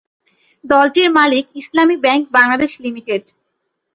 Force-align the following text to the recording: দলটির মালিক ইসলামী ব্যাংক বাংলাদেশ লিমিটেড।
দলটির 0.63 1.09
মালিক 1.17 1.45
ইসলামী 1.61 1.95
ব্যাংক 2.03 2.23
বাংলাদেশ 2.35 2.71
লিমিটেড। 2.83 3.23